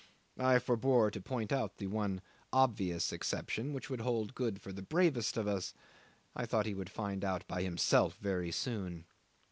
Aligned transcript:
I 0.39 0.57
forbore 0.57 1.11
to 1.11 1.21
point 1.21 1.51
out 1.51 1.77
the 1.77 1.85
one 1.85 2.21
obvious 2.51 3.13
exception 3.13 3.71
which 3.71 3.87
would 3.87 4.01
hold 4.01 4.33
good 4.33 4.59
for 4.59 4.73
the 4.73 4.81
bravest 4.81 5.37
of 5.37 5.47
us; 5.47 5.75
I 6.35 6.47
thought 6.47 6.65
he 6.65 6.73
would 6.73 6.89
find 6.89 7.23
out 7.23 7.47
by 7.47 7.61
himself 7.61 8.17
very 8.17 8.51
soon. 8.51 9.05